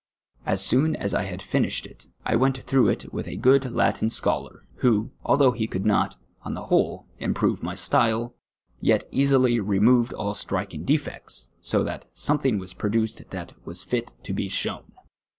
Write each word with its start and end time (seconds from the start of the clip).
As 0.47 0.63
soon 0.65 0.95
as 0.95 1.13
I 1.13 1.21
had 1.25 1.43
finished 1.43 1.85
it, 1.85 2.07
I 2.25 2.35
went 2.35 2.63
through 2.63 2.87
it 2.87 3.13
with 3.13 3.27
a 3.27 3.35
good 3.35 3.71
Latin 3.71 4.09
scholar, 4.09 4.63
who, 4.77 5.11
although 5.23 5.51
he 5.51 5.67
could 5.67 5.85
not, 5.85 6.15
on 6.41 6.55
the 6.55 6.63
whole, 6.63 7.05
improve 7.19 7.61
my 7.61 7.75
style, 7.75 8.33
yet 8.79 9.03
easily 9.11 9.59
re 9.59 9.77
moved 9.77 10.11
all 10.13 10.33
striking 10.33 10.85
defects, 10.85 11.51
so 11.61 11.83
that 11.83 12.07
something 12.15 12.57
was 12.57 12.73
produced 12.73 13.29
that 13.29 13.53
was 13.63 13.83
fit 13.83 14.15
t(j 14.23 14.33
be 14.35 14.49
sho^^^l. 14.49 14.85